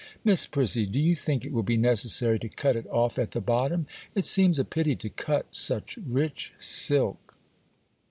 'Miss 0.23 0.47
Prissy, 0.47 0.87
do 0.87 0.99
you 0.99 1.13
think 1.15 1.45
it 1.45 1.51
will 1.53 1.61
be 1.61 1.77
necessary 1.77 2.39
to 2.39 2.49
cut 2.49 2.75
it 2.75 2.87
off 2.87 3.19
at 3.19 3.29
the 3.33 3.39
bottom? 3.39 3.85
It 4.15 4.25
seems 4.25 4.57
a 4.57 4.65
pity 4.65 4.95
to 4.95 5.09
cut 5.11 5.45
such 5.51 5.99
rich 6.07 6.55
silk. 6.57 7.35